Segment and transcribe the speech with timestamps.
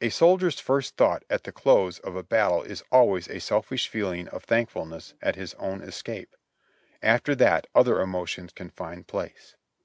[0.00, 4.28] A soldier's first thought at the close of a battle is always a selfish feeling
[4.28, 6.36] of thank fulness at his own escape;
[7.02, 9.56] after that other emotions can find place.